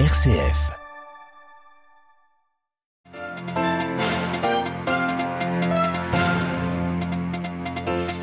RCF. 0.00 0.72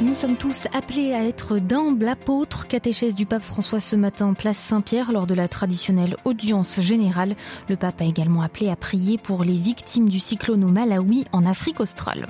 Nous 0.02 0.14
sommes 0.14 0.36
tous 0.36 0.68
appelés 0.74 1.14
à 1.14 1.24
être 1.24 1.60
d'humbles 1.60 2.10
apôtres, 2.10 2.68
catéchèse 2.68 3.16
du 3.16 3.26
pape 3.26 3.42
François 3.42 3.80
ce 3.80 3.96
matin, 3.96 4.34
place 4.34 4.58
Saint-Pierre, 4.58 5.14
lors 5.14 5.28
de 5.28 5.34
la 5.34 5.48
traditionnelle 5.48 6.18
audience 6.26 6.82
générale. 6.82 7.38
Le 7.70 7.78
pape 7.78 8.02
a 8.02 8.04
également 8.06 8.42
appelé 8.42 8.70
à 8.70 8.76
prier 8.76 9.18
pour 9.18 9.46
les 9.46 9.58
victimes 9.58 10.10
du 10.10 10.20
cyclone 10.20 10.66
au 10.66 10.70
Malawi, 10.70 11.24
en 11.32 11.46
Afrique 11.46 11.80
australe. 11.80 12.28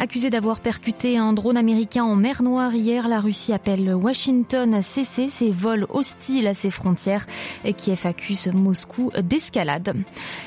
Accusé 0.00 0.30
d'avoir 0.30 0.60
percuté 0.60 1.18
un 1.18 1.32
drone 1.32 1.56
américain 1.56 2.04
en 2.04 2.14
mer 2.14 2.44
Noire 2.44 2.72
hier, 2.72 3.08
la 3.08 3.18
Russie 3.18 3.52
appelle 3.52 3.92
Washington 3.92 4.72
à 4.72 4.82
cesser 4.82 5.28
ses 5.28 5.50
vols 5.50 5.86
hostiles 5.88 6.46
à 6.46 6.54
ses 6.54 6.70
frontières 6.70 7.26
et 7.64 7.72
Kiev 7.72 8.06
accuse 8.06 8.48
Moscou 8.54 9.10
d'escalade. 9.20 9.96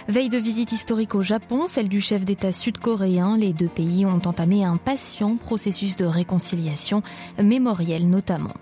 Veille 0.08 0.30
de 0.30 0.38
visite 0.38 0.72
historique 0.72 1.16
au 1.16 1.22
Japon, 1.22 1.68
celle 1.68 1.90
du 1.90 2.00
chef 2.00 2.24
d'État 2.24 2.54
sud-coréen, 2.54 3.36
les 3.38 3.52
deux 3.52 3.68
pays 3.68 4.06
ont 4.06 4.22
entamé 4.26 4.64
un 4.64 4.78
patient 4.78 5.36
processus 5.36 5.98
de 5.98 6.06
réconciliation 6.06 7.04
mémorielle 7.38 8.08
notamment. 8.08 8.54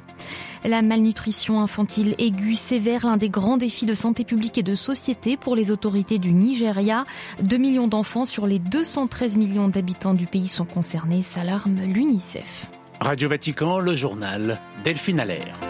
La 0.66 0.82
malnutrition 0.82 1.62
infantile 1.62 2.16
aiguë 2.18 2.56
sévère, 2.56 3.06
l'un 3.06 3.18
des 3.18 3.30
grands 3.30 3.58
défis 3.58 3.86
de 3.86 3.94
santé 3.94 4.24
publique 4.26 4.58
et 4.58 4.64
de 4.64 4.76
société 4.76 5.38
pour 5.38 5.56
les 5.56 5.72
autorités 5.72 6.20
du 6.20 6.34
Nigeria. 6.34 7.06
2 7.42 7.58
millions 7.58 7.88
d'enfants 7.88 8.26
sur 8.26 8.48
les 8.48 8.60
213 8.60 9.38
millions 9.38 9.70
d'habitants 9.70 10.14
du 10.14 10.26
pays 10.26 10.48
sont 10.48 10.66
concernés, 10.66 11.22
s'alarme 11.22 11.80
l'UNICEF. 11.82 12.68
Radio 13.00 13.30
Vatican, 13.30 13.80
le 13.80 13.96
journal 13.96 14.60
Delphine 14.84 15.22
Allaire. 15.22 15.69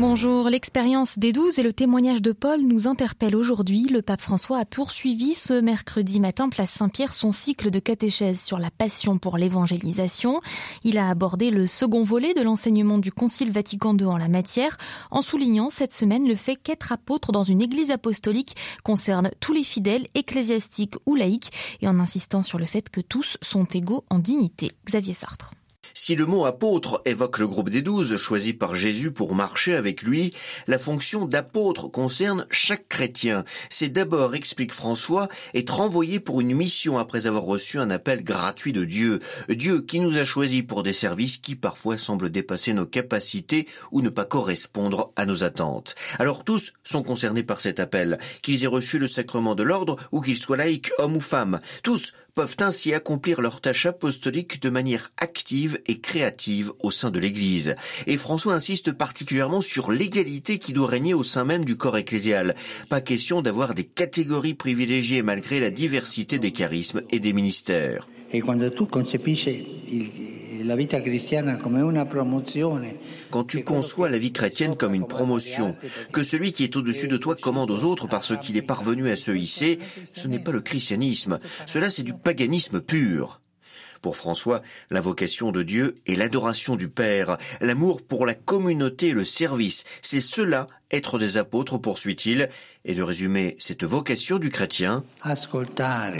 Bonjour, 0.00 0.48
l'expérience 0.48 1.18
des 1.18 1.32
douze 1.32 1.58
et 1.58 1.64
le 1.64 1.72
témoignage 1.72 2.22
de 2.22 2.30
Paul 2.30 2.60
nous 2.60 2.86
interpellent 2.86 3.34
aujourd'hui. 3.34 3.88
Le 3.90 4.00
pape 4.00 4.20
François 4.20 4.58
a 4.58 4.64
poursuivi 4.64 5.34
ce 5.34 5.60
mercredi 5.60 6.20
matin, 6.20 6.48
place 6.48 6.70
Saint-Pierre, 6.70 7.12
son 7.12 7.32
cycle 7.32 7.72
de 7.72 7.80
catéchèse 7.80 8.40
sur 8.40 8.60
la 8.60 8.70
passion 8.70 9.18
pour 9.18 9.38
l'évangélisation. 9.38 10.40
Il 10.84 10.98
a 10.98 11.10
abordé 11.10 11.50
le 11.50 11.66
second 11.66 12.04
volet 12.04 12.32
de 12.32 12.42
l'enseignement 12.42 12.98
du 12.98 13.10
Concile 13.10 13.50
Vatican 13.50 13.96
II 13.98 14.06
en 14.06 14.18
la 14.18 14.28
matière, 14.28 14.76
en 15.10 15.20
soulignant 15.20 15.68
cette 15.68 15.96
semaine 15.96 16.28
le 16.28 16.36
fait 16.36 16.54
qu'être 16.54 16.92
apôtre 16.92 17.32
dans 17.32 17.42
une 17.42 17.60
église 17.60 17.90
apostolique 17.90 18.54
concerne 18.84 19.32
tous 19.40 19.52
les 19.52 19.64
fidèles, 19.64 20.06
ecclésiastiques 20.14 20.94
ou 21.06 21.16
laïcs, 21.16 21.50
et 21.80 21.88
en 21.88 21.98
insistant 21.98 22.44
sur 22.44 22.60
le 22.60 22.66
fait 22.66 22.88
que 22.88 23.00
tous 23.00 23.36
sont 23.42 23.64
égaux 23.64 24.04
en 24.10 24.20
dignité. 24.20 24.70
Xavier 24.86 25.14
Sartre. 25.14 25.54
Si 26.00 26.14
le 26.14 26.26
mot 26.26 26.46
apôtre 26.46 27.02
évoque 27.06 27.40
le 27.40 27.48
groupe 27.48 27.70
des 27.70 27.82
douze 27.82 28.18
choisi 28.18 28.52
par 28.52 28.76
Jésus 28.76 29.10
pour 29.10 29.34
marcher 29.34 29.74
avec 29.74 30.02
lui, 30.02 30.32
la 30.68 30.78
fonction 30.78 31.26
d'apôtre 31.26 31.88
concerne 31.88 32.46
chaque 32.52 32.88
chrétien. 32.88 33.44
C'est 33.68 33.88
d'abord, 33.88 34.36
explique 34.36 34.72
François, 34.72 35.28
être 35.54 35.80
envoyé 35.80 36.20
pour 36.20 36.40
une 36.40 36.54
mission 36.54 36.98
après 36.98 37.26
avoir 37.26 37.42
reçu 37.42 37.80
un 37.80 37.90
appel 37.90 38.22
gratuit 38.22 38.72
de 38.72 38.84
Dieu. 38.84 39.18
Dieu 39.48 39.80
qui 39.80 39.98
nous 39.98 40.18
a 40.18 40.24
choisis 40.24 40.62
pour 40.62 40.84
des 40.84 40.92
services 40.92 41.36
qui 41.36 41.56
parfois 41.56 41.98
semblent 41.98 42.30
dépasser 42.30 42.74
nos 42.74 42.86
capacités 42.86 43.66
ou 43.90 44.00
ne 44.00 44.08
pas 44.08 44.24
correspondre 44.24 45.12
à 45.16 45.26
nos 45.26 45.42
attentes. 45.42 45.96
Alors 46.20 46.44
tous 46.44 46.74
sont 46.84 47.02
concernés 47.02 47.42
par 47.42 47.58
cet 47.58 47.80
appel, 47.80 48.18
qu'ils 48.44 48.62
aient 48.62 48.68
reçu 48.68 49.00
le 49.00 49.08
sacrement 49.08 49.56
de 49.56 49.64
l'ordre 49.64 49.96
ou 50.12 50.20
qu'ils 50.20 50.40
soient 50.40 50.56
laïcs, 50.56 50.92
hommes 50.98 51.16
ou 51.16 51.20
femmes. 51.20 51.60
Tous 51.82 52.12
peuvent 52.38 52.56
ainsi 52.60 52.94
accomplir 52.94 53.40
leur 53.40 53.60
tâche 53.60 53.86
apostolique 53.86 54.62
de 54.62 54.70
manière 54.70 55.10
active 55.16 55.80
et 55.88 55.98
créative 55.98 56.70
au 56.78 56.92
sein 56.92 57.10
de 57.10 57.18
l'Église. 57.18 57.74
Et 58.06 58.16
François 58.16 58.54
insiste 58.54 58.92
particulièrement 58.92 59.60
sur 59.60 59.90
l'égalité 59.90 60.60
qui 60.60 60.72
doit 60.72 60.86
régner 60.86 61.14
au 61.14 61.24
sein 61.24 61.44
même 61.44 61.64
du 61.64 61.76
corps 61.76 61.98
ecclésial. 61.98 62.54
Pas 62.88 63.00
question 63.00 63.42
d'avoir 63.42 63.74
des 63.74 63.82
catégories 63.82 64.54
privilégiées 64.54 65.22
malgré 65.22 65.58
la 65.58 65.72
diversité 65.72 66.38
des 66.38 66.52
charismes 66.52 67.02
et 67.10 67.18
des 67.18 67.32
ministères. 67.32 68.06
Et 68.32 68.38
quand 68.38 68.54
vita 68.54 69.18
Quand 73.30 73.44
tu 73.44 73.64
conçois 73.64 74.08
la 74.08 74.18
vie 74.18 74.32
chrétienne 74.32 74.76
comme 74.76 74.94
une 74.94 75.06
promotion, 75.06 75.76
que 76.12 76.22
celui 76.22 76.52
qui 76.52 76.64
est 76.64 76.76
au-dessus 76.76 77.08
de 77.08 77.16
toi 77.16 77.34
commande 77.36 77.70
aux 77.70 77.84
autres 77.84 78.08
parce 78.08 78.36
qu'il 78.38 78.56
est 78.56 78.62
parvenu 78.62 79.10
à 79.10 79.16
se 79.16 79.30
hisser, 79.30 79.78
ce 80.14 80.28
n'est 80.28 80.38
pas 80.38 80.52
le 80.52 80.60
christianisme, 80.60 81.38
cela 81.66 81.90
c'est 81.90 82.02
du 82.02 82.14
paganisme 82.14 82.80
pur. 82.80 83.40
Pour 84.00 84.16
François, 84.16 84.62
l'invocation 84.90 85.50
de 85.50 85.62
Dieu 85.62 85.96
et 86.06 86.14
l'adoration 86.14 86.76
du 86.76 86.88
Père, 86.88 87.36
l'amour 87.60 88.02
pour 88.02 88.26
la 88.26 88.34
communauté 88.34 89.08
et 89.08 89.12
le 89.12 89.24
service, 89.24 89.84
c'est 90.02 90.20
cela 90.20 90.66
être 90.90 91.18
des 91.18 91.36
apôtres, 91.36 91.78
poursuit-il, 91.78 92.48
et 92.84 92.94
de 92.94 93.02
résumer 93.02 93.56
cette 93.58 93.84
vocation 93.84 94.38
du 94.38 94.50
chrétien. 94.50 95.04
Ascoltare, 95.22 96.12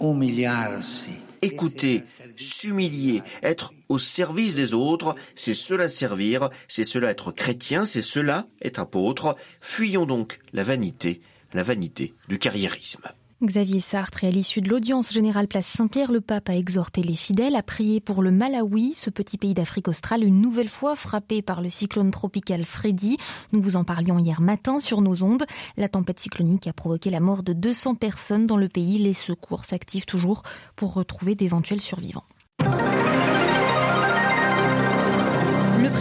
umiliarsi, 0.00 1.18
écouter, 1.44 2.02
s'humilier, 2.36 3.22
être 3.42 3.72
au 3.88 3.98
service 3.98 4.54
des 4.54 4.74
autres, 4.74 5.14
c'est 5.34 5.54
cela 5.54 5.88
servir, 5.88 6.50
c'est 6.68 6.84
cela 6.84 7.10
être 7.10 7.32
chrétien, 7.32 7.84
c'est 7.84 8.02
cela 8.02 8.46
être 8.62 8.80
apôtre. 8.80 9.36
Fuyons 9.60 10.06
donc 10.06 10.38
la 10.52 10.64
vanité, 10.64 11.20
la 11.52 11.62
vanité 11.62 12.14
du 12.28 12.38
carriérisme. 12.38 13.02
Xavier 13.42 13.80
Sartre 13.80 14.22
et 14.22 14.28
à 14.28 14.30
l'issue 14.30 14.60
de 14.60 14.68
l'audience 14.68 15.12
générale 15.12 15.48
place 15.48 15.66
Saint-Pierre, 15.66 16.12
le 16.12 16.20
pape 16.20 16.48
a 16.48 16.56
exhorté 16.56 17.02
les 17.02 17.16
fidèles 17.16 17.56
à 17.56 17.62
prier 17.62 18.00
pour 18.00 18.22
le 18.22 18.30
Malawi, 18.30 18.94
ce 18.94 19.10
petit 19.10 19.38
pays 19.38 19.54
d'Afrique 19.54 19.88
australe 19.88 20.22
une 20.22 20.40
nouvelle 20.40 20.68
fois 20.68 20.94
frappé 20.94 21.42
par 21.42 21.60
le 21.60 21.68
cyclone 21.68 22.12
tropical 22.12 22.64
Freddy. 22.64 23.18
Nous 23.52 23.60
vous 23.60 23.76
en 23.76 23.84
parlions 23.84 24.18
hier 24.18 24.40
matin 24.40 24.78
sur 24.78 25.00
nos 25.00 25.24
ondes. 25.24 25.44
La 25.76 25.88
tempête 25.88 26.20
cyclonique 26.20 26.68
a 26.68 26.72
provoqué 26.72 27.10
la 27.10 27.20
mort 27.20 27.42
de 27.42 27.52
200 27.52 27.96
personnes 27.96 28.46
dans 28.46 28.56
le 28.56 28.68
pays. 28.68 28.98
Les 28.98 29.12
secours 29.12 29.64
s'activent 29.64 30.06
toujours 30.06 30.42
pour 30.76 30.94
retrouver 30.94 31.34
d'éventuels 31.34 31.80
survivants. 31.80 32.24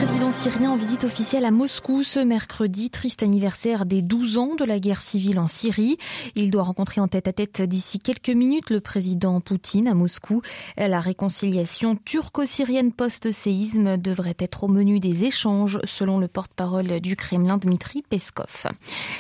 Président 0.06 0.34
syrien 0.34 0.72
en 0.72 0.76
visite 0.76 1.06
officielle 1.06 1.46
à 1.46 1.52
Moscou 1.52 2.04
ce 2.04 2.20
mercredi, 2.20 2.90
triste 2.90 3.24
anniversaire 3.24 3.86
des 3.86 4.02
12 4.02 4.38
ans 4.38 4.56
de 4.56 4.66
la 4.66 4.78
guerre 4.78 5.02
civile 5.02 5.40
en 5.40 5.48
Syrie. 5.48 5.98
Il 6.36 6.52
doit 6.52 6.64
rencontrer 6.64 7.00
en 7.00 7.08
tête 7.08 7.30
à 7.30 7.32
tête 7.32 7.62
d'ici 7.62 8.00
quelques 8.00 8.28
minutes 8.28 8.70
le 8.70 8.82
président 8.82 9.40
Poutine 9.40 9.88
à 9.88 9.94
Moscou. 9.94 10.42
La 10.76 11.00
réconciliation 11.00 11.96
turco-syrienne 11.96 12.92
post-séisme 12.92 13.96
devrait 13.96 14.36
être 14.40 14.66
au 14.66 14.68
menu 14.68 15.00
des 15.00 15.24
échanges 15.24 15.80
selon 15.86 16.20
le 16.20 16.28
porte-parole 16.28 17.00
du 17.00 17.16
Kremlin 17.16 17.58
Dmitri 17.58 18.02
Peskov. 18.02 18.68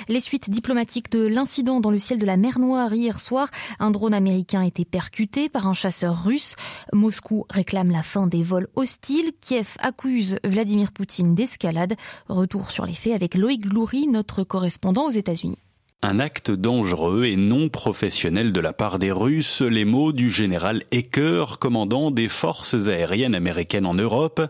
Les 0.09 0.19
suites 0.19 0.49
diplomatiques 0.49 1.09
de 1.11 1.25
l'incident 1.25 1.79
dans 1.79 1.91
le 1.91 1.99
ciel 1.99 2.19
de 2.19 2.25
la 2.25 2.35
mer 2.35 2.59
Noire 2.59 2.93
hier 2.93 3.21
soir, 3.21 3.47
un 3.79 3.91
drone 3.91 4.13
américain 4.13 4.63
a 4.63 4.65
été 4.65 4.83
percuté 4.83 5.47
par 5.47 5.65
un 5.65 5.73
chasseur 5.73 6.25
russe. 6.25 6.57
Moscou 6.91 7.45
réclame 7.49 7.91
la 7.91 8.03
fin 8.03 8.27
des 8.27 8.43
vols 8.43 8.67
hostiles. 8.75 9.31
Kiev 9.39 9.77
accuse 9.79 10.39
Vladimir 10.43 10.72
Vladimir 10.73 10.91
Poutine 10.91 11.35
d'escalade. 11.35 11.93
Retour 12.29 12.71
sur 12.71 12.87
les 12.87 12.95
faits 12.95 13.13
avec 13.13 13.35
Loïc 13.35 13.61
Gloury, 13.61 14.07
notre 14.07 14.43
correspondant 14.43 15.05
aux 15.05 15.11
États-Unis. 15.11 15.62
Un 16.05 16.19
acte 16.19 16.51
dangereux 16.51 17.23
et 17.23 17.37
non 17.37 17.69
professionnel 17.69 18.51
de 18.51 18.59
la 18.59 18.73
part 18.73 18.99
des 18.99 19.13
Russes, 19.13 19.61
les 19.61 19.85
mots 19.85 20.11
du 20.11 20.31
général 20.31 20.83
Ecker, 20.91 21.59
commandant 21.61 22.11
des 22.11 22.27
forces 22.27 22.89
aériennes 22.89 23.35
américaines 23.35 23.85
en 23.85 23.93
Europe. 23.93 24.41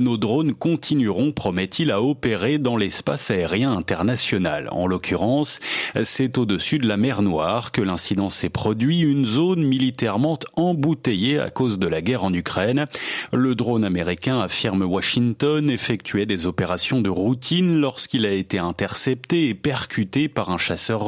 Nos 0.00 0.16
drones 0.16 0.54
continueront, 0.54 1.30
promet-il, 1.32 1.90
à 1.90 2.00
opérer 2.00 2.56
dans 2.56 2.78
l'espace 2.78 3.30
aérien 3.30 3.76
international. 3.76 4.70
En 4.72 4.86
l'occurrence, 4.86 5.60
c'est 6.02 6.38
au-dessus 6.38 6.78
de 6.78 6.88
la 6.88 6.96
mer 6.96 7.20
Noire 7.20 7.72
que 7.72 7.82
l'incident 7.82 8.30
s'est 8.30 8.48
produit, 8.48 9.00
une 9.00 9.26
zone 9.26 9.64
militairement 9.64 10.38
embouteillée 10.56 11.38
à 11.38 11.50
cause 11.50 11.78
de 11.78 11.88
la 11.88 12.00
guerre 12.00 12.24
en 12.24 12.32
Ukraine. 12.32 12.86
Le 13.34 13.54
drone 13.54 13.84
américain, 13.84 14.40
affirme 14.40 14.80
Washington, 14.80 15.68
effectuait 15.68 16.24
des 16.24 16.46
opérations 16.46 17.02
de 17.02 17.10
routine 17.10 17.78
lorsqu'il 17.78 18.24
a 18.24 18.32
été 18.32 18.58
intercepté 18.58 19.50
et 19.50 19.54
percuté 19.54 20.30
par 20.30 20.48
un 20.48 20.56
chasseur 20.56 21.01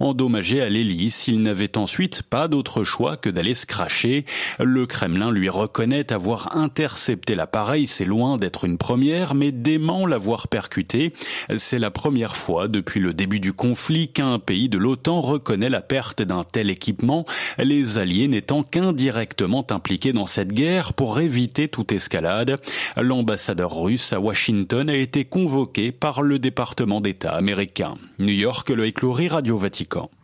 endommagé 0.00 0.60
à 0.60 0.68
l'hélice. 0.68 1.28
Il 1.28 1.42
n'avait 1.42 1.78
ensuite 1.78 2.22
pas 2.22 2.48
d'autre 2.48 2.84
choix 2.84 3.16
que 3.16 3.30
d'aller 3.30 3.54
se 3.54 3.66
cracher. 3.66 4.24
Le 4.58 4.86
Kremlin 4.86 5.30
lui 5.30 5.48
reconnaît 5.48 6.12
avoir 6.12 6.56
intercepté 6.56 7.34
l'appareil. 7.34 7.86
C'est 7.86 8.04
loin 8.04 8.36
d'être 8.36 8.64
une 8.64 8.78
première, 8.78 9.34
mais 9.34 9.52
dément 9.52 10.06
l'avoir 10.06 10.48
percuté. 10.48 11.12
C'est 11.56 11.78
la 11.78 11.90
première 11.90 12.36
fois 12.36 12.68
depuis 12.68 13.00
le 13.00 13.12
début 13.12 13.40
du 13.40 13.52
conflit 13.52 14.08
qu'un 14.08 14.38
pays 14.38 14.68
de 14.68 14.78
l'OTAN 14.78 15.20
reconnaît 15.20 15.70
la 15.70 15.82
perte 15.82 16.22
d'un 16.22 16.44
tel 16.44 16.70
équipement, 16.70 17.24
les 17.58 17.98
alliés 17.98 18.28
n'étant 18.28 18.62
qu'indirectement 18.62 19.66
impliqués 19.70 20.12
dans 20.12 20.26
cette 20.26 20.52
guerre 20.52 20.92
pour 20.92 21.20
éviter 21.20 21.68
toute 21.68 21.92
escalade. 21.92 22.60
L'ambassadeur 23.00 23.74
russe 23.74 24.12
à 24.12 24.20
Washington 24.20 24.88
a 24.88 24.96
été 24.96 25.24
convoqué 25.24 25.92
par 25.92 26.22
le 26.22 26.38
département 26.38 27.00
d'État 27.00 27.32
américain. 27.32 27.94
New 28.18 28.32
York, 28.32 28.70
le 28.70 28.86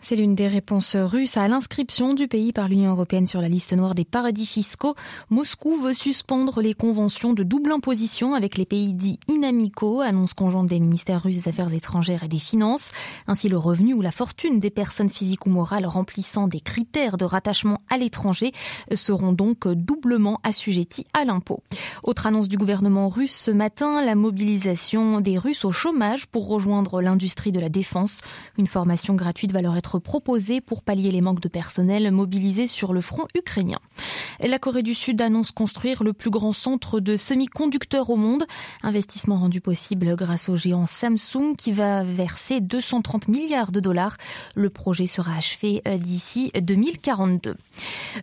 C'est 0.00 0.16
l'une 0.16 0.34
des 0.34 0.48
réponses 0.48 0.96
russes 0.96 1.36
à 1.36 1.48
l'inscription 1.48 2.14
du 2.14 2.28
pays 2.28 2.52
par 2.52 2.68
l'Union 2.68 2.90
européenne 2.90 3.26
sur 3.26 3.40
la 3.40 3.48
liste 3.48 3.72
noire 3.72 3.94
des 3.94 4.04
paradis 4.04 4.46
fiscaux. 4.46 4.94
Moscou 5.30 5.80
veut 5.80 5.94
suspendre 5.94 6.62
les 6.62 6.74
conventions 6.74 7.32
de 7.32 7.42
double 7.42 7.72
imposition 7.72 8.34
avec 8.34 8.56
les 8.56 8.66
pays 8.66 8.92
dits 8.92 9.18
inamicaux, 9.28 10.00
annonce 10.00 10.34
conjointe 10.34 10.68
des 10.68 10.80
ministères 10.80 11.22
russes 11.22 11.42
des 11.42 11.48
Affaires 11.48 11.72
étrangères 11.72 12.24
et 12.24 12.28
des 12.28 12.38
Finances. 12.38 12.90
Ainsi, 13.26 13.48
le 13.48 13.58
revenu 13.58 13.94
ou 13.94 14.00
la 14.00 14.10
fortune 14.10 14.58
des 14.58 14.70
personnes 14.70 15.10
physiques 15.10 15.46
ou 15.46 15.50
morales 15.50 15.86
remplissant 15.86 16.48
des 16.48 16.60
critères 16.60 17.16
de 17.16 17.24
rattachement 17.24 17.82
à 17.90 17.98
l'étranger 17.98 18.52
seront 18.94 19.32
donc 19.32 19.68
doublement 19.68 20.40
assujettis 20.44 21.06
à 21.12 21.24
l'impôt. 21.24 21.62
Autre 22.02 22.26
annonce 22.26 22.48
du 22.48 22.56
gouvernement 22.56 23.08
russe 23.08 23.34
ce 23.34 23.50
matin, 23.50 24.02
la 24.04 24.14
mobilisation 24.14 25.20
des 25.20 25.38
Russes 25.38 25.64
au 25.64 25.72
chômage 25.72 26.26
pour 26.26 26.48
rejoindre 26.48 27.02
l'industrie 27.02 27.52
de 27.52 27.60
la 27.60 27.68
défense. 27.68 28.20
Formation 28.68 29.14
gratuite 29.14 29.52
va 29.52 29.62
leur 29.62 29.76
être 29.76 29.98
proposé 29.98 30.60
pour 30.60 30.82
pallier 30.82 31.10
les 31.10 31.20
manques 31.20 31.40
de 31.40 31.48
personnel 31.48 32.10
mobilisés 32.10 32.66
sur 32.66 32.92
le 32.92 33.00
front 33.00 33.26
ukrainien. 33.34 33.80
La 34.40 34.58
Corée 34.58 34.82
du 34.84 34.94
Sud 34.94 35.20
annonce 35.20 35.50
construire 35.50 36.04
le 36.04 36.12
plus 36.12 36.30
grand 36.30 36.52
centre 36.52 37.00
de 37.00 37.16
semi-conducteurs 37.16 38.10
au 38.10 38.16
monde, 38.16 38.44
investissement 38.82 39.38
rendu 39.38 39.60
possible 39.60 40.14
grâce 40.14 40.48
au 40.48 40.56
géant 40.56 40.86
Samsung 40.86 41.56
qui 41.56 41.72
va 41.72 42.04
verser 42.04 42.60
230 42.60 43.28
milliards 43.28 43.72
de 43.72 43.80
dollars. 43.80 44.16
Le 44.54 44.70
projet 44.70 45.06
sera 45.06 45.36
achevé 45.36 45.82
euh, 45.88 45.98
d'ici 45.98 46.52
2042. 46.60 47.56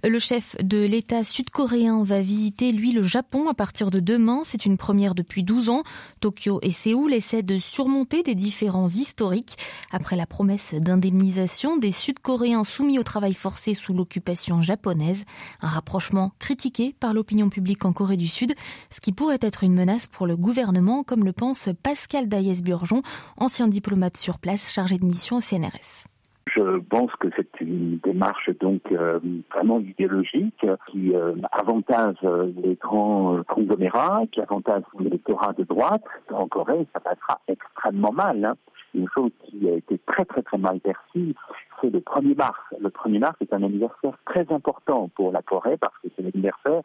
Le 0.04 0.20
chef 0.20 0.56
de 0.62 0.86
l'État 0.86 1.24
sud-coréen 1.24 2.04
va 2.04 2.22
visiter, 2.22 2.72
lui, 2.72 2.92
le 2.92 3.04
Japon 3.04 3.50
à 3.50 3.54
partir 3.54 3.92
de 3.92 4.00
demain. 4.00 4.42
C'est 4.44 4.66
une 4.66 4.78
première 4.78 5.16
depuis 5.16 5.44
12 5.44 5.70
ans. 5.70 5.84
Tokyo 6.20 6.60
et 6.62 6.72
Séoul 6.72 7.14
essaient 7.14 7.44
de 7.44 7.58
surmonter 7.58 8.24
des 8.24 8.36
différences 8.36 8.96
historiques 8.96 9.58
après 9.92 10.16
la 10.16 10.26
promesse 10.36 10.76
d'indemnisation 10.76 11.78
des 11.78 11.94
Sud-Coréens 11.94 12.66
soumis 12.66 13.00
au 13.00 13.04
travail 13.04 13.34
forcé 13.34 13.74
sous 13.74 13.94
l'occupation 13.94 14.62
japonaise, 14.62 15.24
un 15.62 15.70
rapprochement 15.70 16.34
critiqué 16.40 16.94
par 17.00 17.14
l'opinion 17.14 17.48
publique 17.48 17.86
en 17.86 17.94
Corée 17.94 18.18
du 18.18 18.28
Sud, 18.28 18.52
ce 18.90 19.00
qui 19.00 19.14
pourrait 19.14 19.40
être 19.40 19.64
une 19.64 19.74
menace 19.74 20.08
pour 20.08 20.28
le 20.28 20.36
gouvernement, 20.36 21.04
comme 21.04 21.24
le 21.24 21.32
pense 21.32 21.70
Pascal 21.82 22.28
Daïs-Burgeon, 22.28 23.00
ancien 23.38 23.70
diplomate 23.70 24.18
sur 24.18 24.38
place 24.38 24.74
chargé 24.74 24.98
de 24.98 25.06
mission 25.06 25.38
au 25.38 25.40
CNRS. 25.40 26.10
Je 26.54 26.80
pense 26.80 27.12
que 27.22 27.30
c'est 27.38 27.62
une 27.62 28.00
démarche 28.04 28.50
donc 28.60 28.82
euh, 28.92 29.20
vraiment 29.54 29.80
idéologique 29.80 30.66
qui 30.92 31.16
euh, 31.16 31.34
avantage 31.54 32.18
les 32.62 32.76
grands 32.76 33.42
conglomérats, 33.48 34.24
qui 34.34 34.42
avantage 34.42 34.84
l'électorat 35.00 35.54
de 35.54 35.64
droite. 35.64 36.04
En 36.30 36.50
Corée, 36.50 36.86
ça 36.94 37.00
passera 37.00 37.40
extrêmement 37.48 38.12
mal. 38.12 38.44
Hein 38.44 38.56
une 38.96 39.08
chose 39.14 39.32
qui 39.44 39.70
a 39.70 39.74
été 39.74 40.00
très 40.06 40.26
très 40.26 40.42
très 40.42 40.58
mal 40.58 40.80
perçue, 40.80 41.36
c'est 41.82 41.90
le 41.90 42.00
1er 42.00 42.36
mars. 42.36 42.60
Le 42.80 42.90
1er 42.90 43.20
mars 43.20 43.36
est 43.42 43.54
un 43.54 43.64
anniversaire 43.64 44.18
très 44.26 44.46
important 44.52 45.10
pour 45.16 45.32
la 45.32 45.42
Corée 45.42 45.78
parce 45.78 45.98
que 46.00 46.08
c'est 46.16 46.24
l'anniversaire 46.24 46.82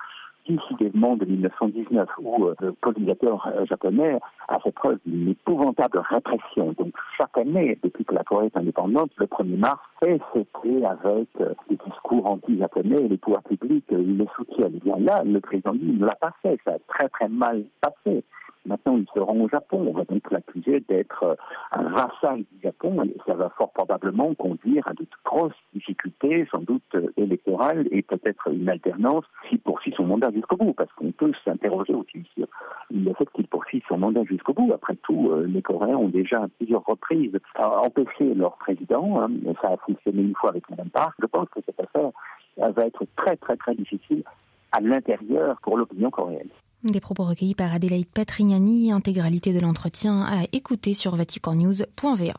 décidément 0.49 1.17
de 1.17 1.25
1919 1.25 2.09
où 2.19 2.47
euh, 2.47 2.55
le 2.61 2.73
colonisateur 2.73 3.47
euh, 3.47 3.67
japonais 3.67 4.19
a 4.49 4.59
fait 4.61 4.73
preuve 4.73 4.99
d'une 5.07 5.29
épouvantable 5.29 5.99
répression. 5.99 6.75
Donc 6.79 6.93
chaque 7.19 7.37
année, 7.37 7.79
depuis 7.83 8.05
que 8.05 8.15
la 8.15 8.25
Corée 8.25 8.47
est 8.47 8.57
indépendante, 8.57 9.11
le 9.17 9.27
1er 9.27 9.59
mars 9.59 9.81
est 10.03 10.21
fêté 10.33 10.85
avec 10.85 11.29
euh, 11.41 11.55
des 11.69 11.77
discours 11.87 12.27
anti-japonais 12.27 13.05
et 13.05 13.09
les 13.09 13.19
pouvoirs 13.19 13.43
publics 13.43 13.85
les 13.91 14.27
soutiennent. 14.35 14.77
Et 14.77 14.81
bien 14.81 14.99
là, 14.99 15.23
le 15.25 15.41
président 15.41 15.73
Lee 15.73 15.97
ne 15.99 16.07
l'a 16.07 16.17
pas 16.17 16.33
fait, 16.43 16.59
ça 16.65 16.73
a 16.73 16.79
très 16.89 17.09
très 17.09 17.29
mal 17.29 17.65
passé. 17.81 18.25
Maintenant, 18.71 18.99
il 18.99 19.07
se 19.13 19.19
rend 19.19 19.37
au 19.37 19.49
Japon. 19.49 19.85
On 19.89 19.93
va 19.93 20.05
donc 20.05 20.31
l'accuser 20.31 20.79
d'être 20.89 21.25
euh, 21.25 21.35
un 21.73 21.89
vassal 21.89 22.45
du 22.53 22.61
Japon 22.63 23.03
et 23.03 23.17
ça 23.27 23.35
va 23.35 23.49
fort 23.51 23.73
probablement 23.73 24.33
conduire 24.37 24.87
à 24.87 24.93
de 24.93 25.05
grosses 25.25 25.53
difficultés, 25.75 26.47
sans 26.53 26.61
doute 26.61 26.85
euh, 26.95 27.09
électorales 27.17 27.89
et 27.91 28.03
peut-être 28.03 28.47
une 28.53 28.69
alternance 28.69 29.25
s'il 29.49 29.59
poursuit 29.59 29.93
son 29.97 30.05
mandat 30.05 30.31
jusqu'au 30.31 30.57
bout. 30.57 30.73
Parce 30.73 30.93
qu'on 30.93 31.11
peut 31.11 31.33
s'interroger 31.45 31.95
aussi 31.95 32.23
sur 32.37 32.47
le 32.93 33.13
fait 33.15 33.29
qu'il 33.33 33.49
poursuit 33.49 33.83
son 33.89 33.99
mandat 33.99 34.23
jusqu'au 34.23 34.53
bout. 34.53 34.73
Après 34.73 34.95
tout, 35.03 35.31
euh, 35.33 35.47
les 35.49 35.63
Coréens 35.63 35.97
ont 35.97 36.09
déjà 36.09 36.45
à 36.45 36.49
plusieurs 36.59 36.85
reprises 36.85 37.37
empêché 37.59 38.35
leur 38.35 38.57
président. 38.59 39.21
Hein, 39.21 39.31
ça 39.61 39.73
a 39.73 39.77
fonctionné 39.79 40.23
une 40.23 40.37
fois 40.37 40.51
avec 40.51 40.71
Mme 40.71 40.91
Park. 40.91 41.17
Je 41.19 41.27
pense 41.27 41.49
que 41.49 41.59
cette 41.67 41.81
affaire 41.81 42.11
va 42.57 42.87
être 42.87 43.05
très 43.17 43.37
très 43.37 43.57
très 43.57 43.75
difficile 43.75 44.23
à 44.71 44.81
l'intérieur 44.81 45.59
pour 45.63 45.77
l'opinion 45.77 46.11
coréenne. 46.11 46.51
Des 46.83 47.01
propos 47.01 47.25
recueillis 47.25 47.55
par 47.55 47.75
Adélaïde 47.75 48.07
Patrignani, 48.07 48.91
intégralité 48.91 49.53
de 49.53 49.61
l'entretien 49.61 50.23
à 50.23 50.45
écouter 50.53 50.95
sur 50.95 51.15
vaticannews.va. 51.15 52.33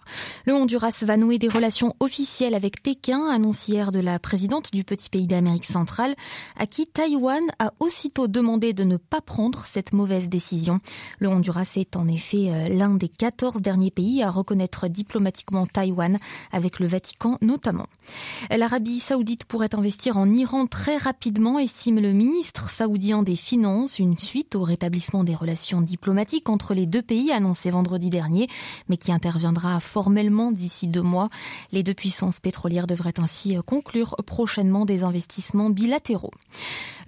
Le 0.48 0.56
Honduras 0.56 1.04
va 1.06 1.16
nouer 1.16 1.38
des 1.38 1.48
relations 1.48 1.96
officielles 2.00 2.56
avec 2.56 2.82
Pékin, 2.82 3.30
annonce 3.30 3.68
hier 3.68 3.92
de 3.92 4.00
la 4.00 4.18
présidente 4.18 4.74
du 4.74 4.84
petit 4.84 5.12
pays 5.12 5.28
d'Amérique 5.28 5.68
centrale, 5.68 6.16
à 6.58 6.66
qui 6.66 6.88
Taïwan 6.88 7.44
a 7.60 7.72
aussitôt 7.80 8.28
demandé 8.28 8.74
de 8.74 8.84
ne 8.84 8.98
pas 8.98 9.22
prendre 9.22 9.68
cette 9.68 9.94
mauvaise 9.94 10.28
décision. 10.28 10.80
Le 11.20 11.28
Honduras 11.28 11.74
est 11.76 11.96
en 11.96 12.08
effet 12.08 12.50
euh, 12.50 12.68
l'un 12.68 12.96
des 12.96 13.10
14 13.10 13.62
derniers 13.62 13.92
pays 13.92 14.24
à 14.24 14.32
reconnaître 14.32 14.88
diplomatiquement 14.88 15.68
Taïwan, 15.68 16.18
avec 16.52 16.80
le 16.80 16.88
Vatican 16.88 17.38
notamment. 17.42 17.86
L'Arabie 18.50 19.02
saoudite 19.02 19.46
pourrait 19.46 19.76
investir 19.76 20.18
en 20.18 20.32
Iran 20.32 20.66
très 20.66 20.98
rapidement, 20.98 21.60
estime 21.60 22.00
le 22.00 22.12
ministre 22.12 22.72
saoudien 22.72 23.22
des 23.22 23.36
Finances, 23.36 24.00
suite 24.32 24.56
au 24.56 24.64
rétablissement 24.64 25.26
des 25.26 25.36
relations 25.36 25.82
diplomatiques 25.82 26.48
entre 26.48 26.74
les 26.74 26.86
deux 26.86 27.02
pays 27.02 27.34
annoncé 27.34 27.70
vendredi 27.70 28.10
dernier, 28.10 28.48
mais 28.88 28.96
qui 28.96 29.12
interviendra 29.12 29.82
formellement 29.82 30.54
d'ici 30.54 30.88
deux 30.88 31.02
mois. 31.02 31.28
Les 31.74 31.84
deux 31.84 31.94
puissances 31.94 32.40
pétrolières 32.40 32.88
devraient 32.88 33.20
ainsi 33.20 33.58
conclure 33.66 34.16
prochainement 34.26 34.86
des 34.86 35.04
investissements 35.04 35.70
bilatéraux. 35.70 36.32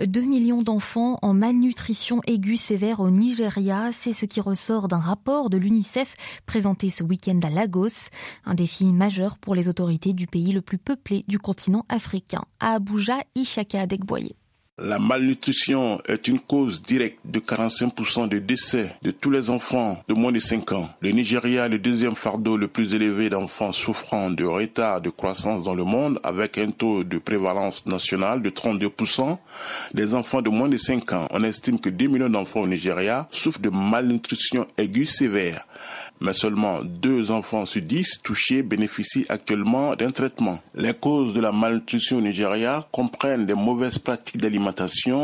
Deux 0.06 0.24
millions 0.24 0.64
d'enfants 0.64 1.18
en 1.22 1.34
malnutrition 1.34 2.20
aiguë 2.28 2.58
sévère 2.58 3.00
au 3.00 3.10
Nigeria, 3.10 3.92
c'est 3.98 4.12
ce 4.12 4.26
qui 4.26 4.42
ressort 4.42 4.90
d'un 4.90 5.00
rapport 5.00 5.50
de 5.50 5.56
l'UNICEF 5.56 6.18
présenté 6.46 6.90
ce 6.90 7.06
week-end 7.06 7.40
à 7.42 7.50
Lagos. 7.50 8.10
Un 8.44 8.54
défi 8.54 8.88
majeur 8.92 9.38
pour 9.38 9.56
les 9.56 9.70
autorités 9.70 10.12
du 10.12 10.28
pays 10.28 10.52
le 10.52 10.62
plus 10.62 10.78
peuplé 10.78 11.24
du 11.30 11.40
continent 11.40 11.86
africain. 11.88 12.42
À 12.60 12.74
Abuja, 12.74 13.20
Ishaka 13.36 13.80
Adekboye. 13.80 14.36
La 14.80 14.98
malnutrition 14.98 16.02
est 16.08 16.28
une 16.28 16.40
cause 16.40 16.82
directe 16.82 17.20
de 17.26 17.40
45% 17.40 18.28
de 18.28 18.40
décès 18.40 18.92
de 19.04 19.12
tous 19.12 19.30
les 19.30 19.52
enfants 19.52 20.02
de 20.08 20.16
moins 20.16 20.32
de 20.32 20.40
5 20.40 20.72
ans. 20.72 20.90
Le 21.00 21.12
Nigeria 21.12 21.68
est 21.68 21.70
le 21.70 21.78
deuxième 21.78 22.16
fardeau 22.16 22.58
le 22.58 22.68
plus 22.68 22.96
élevé 22.96 23.30
d'enfants 23.30 23.72
souffrant 23.72 24.32
de 24.32 24.44
retard 24.44 25.00
de 25.00 25.12
croissance 25.12 25.62
dans 25.62 25.76
le 25.76 25.84
monde 25.84 26.20
avec 26.24 26.58
un 26.58 26.72
taux 26.72 27.04
de 27.04 27.20
prévalence 27.20 27.86
nationale 27.86 28.42
de 28.42 28.50
32%. 28.50 29.38
Des 29.94 30.16
enfants 30.16 30.42
de 30.42 30.50
moins 30.50 30.70
de 30.70 30.78
5 30.78 31.14
ans, 31.14 31.28
on 31.30 31.44
estime 31.44 31.80
que 31.80 31.90
2 31.90 32.08
millions 32.08 32.30
d'enfants 32.32 32.62
au 32.62 32.68
Nigeria 32.68 33.28
souffrent 33.30 33.62
de 33.62 33.70
malnutrition 33.70 34.66
aiguë 34.80 35.06
sévère 35.06 35.68
mais 36.22 36.34
seulement 36.34 36.80
deux 36.84 37.32
enfants 37.32 37.66
sur 37.66 37.82
dix 37.82 38.22
touchés 38.24 38.64
bénéficient 38.64 39.26
actuellement 39.28 39.94
d'un 39.96 40.12
traitement. 40.12 40.60
Les 40.74 40.94
causes 40.94 41.34
de 41.34 41.42
la 41.42 41.52
malnutrition 41.52 42.18
au 42.18 42.22
Nigeria 42.22 42.88
comprennent 42.92 43.46
les 43.46 43.54
mauvaises 43.54 44.00
pratiques 44.00 44.38
d'alimentation 44.38 44.63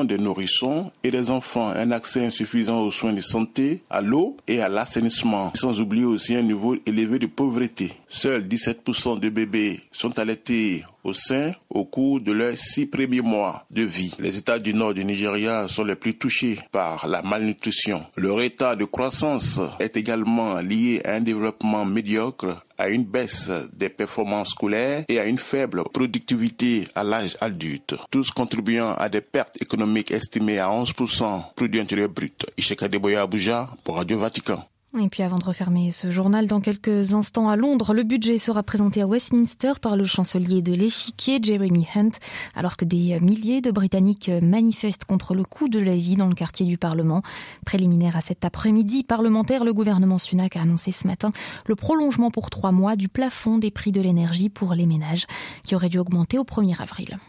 des 0.06 0.18
nourrissons 0.18 0.92
et 1.04 1.12
des 1.12 1.32
enfants, 1.32 1.70
un 1.70 1.92
accès 1.92 2.26
insuffisant 2.26 2.82
aux 2.82 2.92
soins 2.92 3.14
de 3.14 3.22
santé, 3.22 3.84
à 3.90 4.02
l'eau 4.02 4.38
et 4.48 4.62
à 4.62 4.70
l'assainissement, 4.70 5.52
sans 5.56 5.80
oublier 5.80 6.06
aussi 6.06 6.36
un 6.36 6.42
niveau 6.42 6.76
élevé 6.86 7.20
de 7.20 7.28
pauvreté. 7.28 7.94
Seuls 8.08 8.48
17% 8.48 9.20
de 9.20 9.30
bébés 9.30 9.80
sont 9.92 10.18
allaités 10.20 10.84
au 11.04 11.14
sein 11.14 11.52
au 11.70 11.86
cours 11.86 12.20
de 12.22 12.32
leurs 12.32 12.58
six 12.58 12.86
premiers 12.86 13.22
mois 13.22 13.66
de 13.72 13.84
vie. 13.84 14.14
Les 14.20 14.38
États 14.38 14.60
du 14.60 14.74
nord 14.74 14.94
du 14.94 15.06
Nigeria 15.06 15.68
sont 15.68 15.84
les 15.84 15.96
plus 15.96 16.16
touchés 16.18 16.60
par 16.72 17.08
la 17.08 17.22
malnutrition. 17.22 18.06
Leur 18.18 18.42
état 18.42 18.76
de 18.76 18.86
croissance 18.86 19.60
est 19.80 19.98
également 19.98 20.56
lié 20.62 21.02
à 21.06 21.14
un 21.14 21.22
développement 21.22 21.86
médiocre 21.86 22.64
à 22.78 22.90
une 22.90 23.04
baisse 23.04 23.52
des 23.74 23.90
performances 23.90 24.50
scolaires 24.52 25.04
et 25.10 25.20
à 25.20 25.26
une 25.26 25.38
faible 25.38 25.84
productivité 25.92 26.88
à 26.96 27.04
l'âge 27.04 27.36
adulte, 27.42 27.96
tous 28.10 28.32
contribuant 28.32 28.94
à 28.98 29.10
des 29.10 29.22
pertes 29.22 29.62
économiques 29.62 30.12
estimées 30.12 30.60
à 30.60 30.70
11% 30.70 31.54
produit 31.56 31.82
intérieur 31.82 32.10
brut. 32.10 32.46
Isheka 32.58 32.88
Deboya 32.88 33.24
Abuja 33.24 33.70
pour 33.84 33.98
Radio 33.98 34.18
Vatican. 34.18 34.64
Et 34.98 35.08
puis 35.08 35.22
avant 35.22 35.38
de 35.38 35.46
refermer 35.46 35.92
ce 35.92 36.10
journal, 36.10 36.48
dans 36.48 36.62
quelques 36.62 37.14
instants 37.14 37.48
à 37.48 37.56
Londres, 37.56 37.94
le 37.94 38.02
budget 38.02 38.40
sera 38.40 38.64
présenté 38.64 39.04
à 39.04 39.08
Westminster 39.08 39.74
par 39.80 39.96
le 39.96 40.04
chancelier 40.06 40.64
de 40.64 40.74
l'échiquier 40.74 41.40
Jeremy 41.42 41.88
Hunt, 41.96 42.10
alors 42.56 42.76
que 42.76 42.86
des 42.86 43.20
milliers 43.20 43.62
de 43.62 43.70
Britanniques 43.70 44.32
manifestent 44.42 45.06
contre 45.06 45.36
le 45.36 45.44
coût 45.44 45.70
de 45.70 45.78
la 45.78 45.94
vie 45.96 46.16
dans 46.16 46.28
le 46.28 46.34
quartier 46.34 46.66
du 46.66 46.80
Parlement. 46.80 47.22
Préliminaire 47.68 48.18
à 48.18 48.22
cet 48.22 48.44
après-midi 48.44 49.04
parlementaire, 49.04 49.64
le 49.64 49.74
gouvernement 49.74 50.18
Sunak 50.18 50.56
a 50.56 50.62
annoncé 50.62 50.92
ce 50.92 51.06
matin 51.06 51.32
le 51.68 51.76
prolongement 51.76 52.32
pour 52.32 52.50
trois 52.50 52.72
mois 52.72 52.96
du 52.96 53.10
plafond 53.10 53.60
des 53.60 53.70
prix 53.70 53.92
de 53.92 54.02
l'énergie 54.02 54.50
pour 54.50 54.74
les 54.74 54.88
ménages, 54.88 55.28
qui 55.64 55.76
aurait 55.76 55.90
dû 55.90 56.00
augmenter 56.00 56.40
au 56.40 56.46
1er 56.46 56.82
avril. 56.82 57.20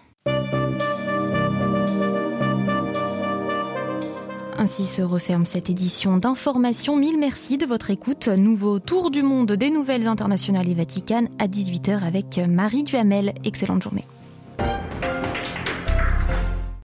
Ainsi 4.60 4.84
se 4.84 5.00
referme 5.00 5.46
cette 5.46 5.70
édition 5.70 6.18
d'information. 6.18 6.94
Mille 6.94 7.18
merci 7.18 7.56
de 7.56 7.64
votre 7.64 7.88
écoute. 7.88 8.28
Nouveau 8.28 8.78
tour 8.78 9.10
du 9.10 9.22
monde 9.22 9.52
des 9.52 9.70
nouvelles 9.70 10.06
internationales 10.06 10.68
et 10.68 10.74
vaticanes 10.74 11.30
à 11.38 11.46
18h 11.46 12.04
avec 12.04 12.38
Marie 12.46 12.82
Duhamel. 12.82 13.32
Excellente 13.42 13.82
journée. 13.82 14.04